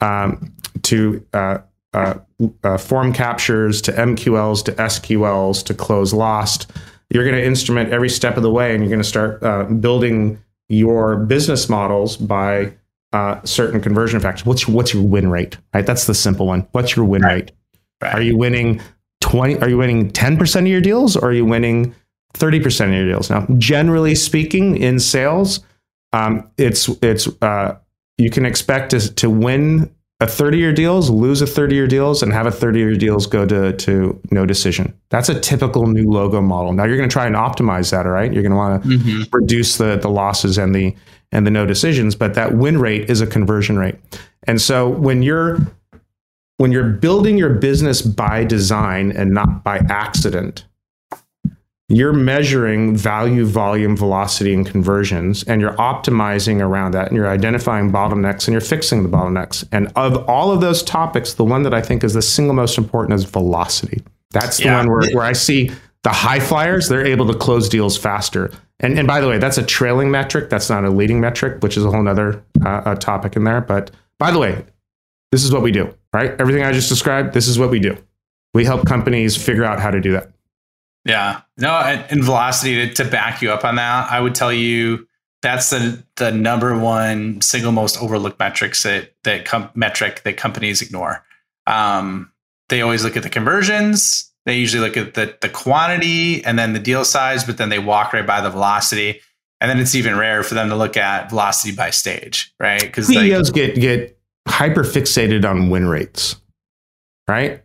[0.00, 0.52] um,
[0.82, 1.58] to uh,
[1.94, 2.14] uh,
[2.62, 6.70] uh form captures to MQLs to SQLs to close lost?
[7.08, 9.64] You're going to instrument every step of the way, and you're going to start uh,
[9.64, 12.74] building your business models by
[13.12, 14.44] uh, certain conversion factors.
[14.44, 15.58] What's what's your win rate?
[15.72, 16.66] Right, that's the simple one.
[16.72, 17.34] What's your win right.
[17.34, 17.52] rate?
[18.02, 18.14] Right.
[18.14, 18.80] Are you winning
[19.20, 19.58] twenty?
[19.58, 21.94] Are you winning ten percent of your deals, or are you winning
[22.36, 23.30] 30% of your deals.
[23.30, 25.60] Now, generally speaking, in sales,
[26.12, 27.76] um, it's it's uh,
[28.18, 32.22] you can expect to, to win a 30 year deals, lose a 30 year deals,
[32.22, 34.94] and have a 30 year deals go to, to no decision.
[35.10, 36.72] That's a typical new logo model.
[36.72, 38.32] Now you're going to try and optimize that, all right?
[38.32, 39.22] You're going to want to mm-hmm.
[39.36, 40.94] reduce the, the losses and the
[41.32, 43.96] and the no decisions, but that win rate is a conversion rate.
[44.44, 45.58] And so when you're
[46.58, 50.64] when you're building your business by design and not by accident,
[51.88, 57.92] you're measuring value, volume, velocity, and conversions, and you're optimizing around that, and you're identifying
[57.92, 59.64] bottlenecks and you're fixing the bottlenecks.
[59.70, 62.76] And of all of those topics, the one that I think is the single most
[62.76, 64.02] important is velocity.
[64.32, 64.78] That's the yeah.
[64.78, 65.70] one where, where I see
[66.02, 68.50] the high flyers, they're able to close deals faster.
[68.80, 70.50] And, and by the way, that's a trailing metric.
[70.50, 73.60] That's not a leading metric, which is a whole other uh, topic in there.
[73.60, 74.64] But by the way,
[75.32, 76.32] this is what we do, right?
[76.40, 77.96] Everything I just described, this is what we do.
[78.54, 80.30] We help companies figure out how to do that.
[81.06, 81.42] Yeah.
[81.56, 85.06] No, and velocity to, to back you up on that, I would tell you
[85.42, 90.82] that's the the number one single most overlooked metrics that that com- metric that companies
[90.82, 91.24] ignore.
[91.66, 92.32] Um,
[92.68, 94.32] they always look at the conversions.
[94.44, 97.78] They usually look at the the quantity and then the deal size, but then they
[97.78, 99.20] walk right by the velocity.
[99.60, 102.80] And then it's even rare for them to look at velocity by stage, right?
[102.80, 106.36] Because CEOs like, get get hyper fixated on win rates,
[107.28, 107.62] right?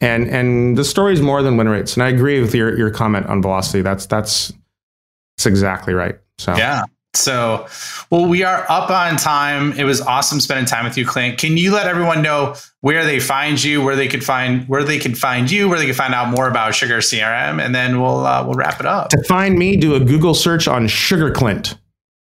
[0.00, 1.94] And and the story is more than win rates.
[1.94, 3.82] And I agree with your your comment on velocity.
[3.82, 4.52] That's that's
[5.36, 6.18] that's exactly right.
[6.38, 6.84] So yeah.
[7.14, 7.66] So,
[8.10, 9.72] well, we are up on time.
[9.72, 11.38] It was awesome spending time with you, Clint.
[11.38, 14.98] Can you let everyone know where they find you, where they could find where they
[14.98, 18.24] can find you, where they can find out more about Sugar CRM, and then we'll
[18.24, 19.08] uh, we'll wrap it up.
[19.10, 21.76] To find me, do a Google search on Sugar Clint.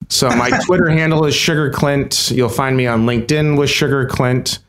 [0.09, 2.31] So my Twitter handle is Sugar Clint.
[2.31, 4.59] You'll find me on LinkedIn with Sugar Clint.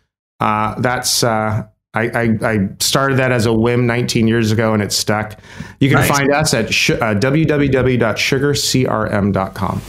[0.41, 4.83] Uh, that's uh, I, I, I, started that as a whim 19 years ago and
[4.83, 5.39] it stuck.
[5.79, 6.09] You can nice.
[6.09, 9.83] find us at sh- uh, www.sugarcrm.com.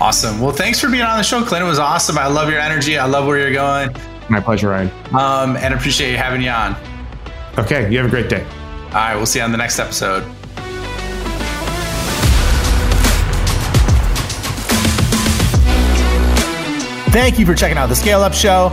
[0.00, 0.40] Awesome.
[0.40, 1.64] Well, thanks for being on the show, Clint.
[1.64, 2.18] It was awesome.
[2.18, 2.98] I love your energy.
[2.98, 3.94] I love where you're going.
[4.28, 4.90] My pleasure, Ryan.
[5.14, 6.74] Um, and appreciate you having you on.
[7.58, 7.88] Okay.
[7.90, 8.42] You have a great day.
[8.42, 9.14] All right.
[9.14, 10.24] We'll see you on the next episode.
[17.12, 18.72] Thank you for checking out the Scale Up Show.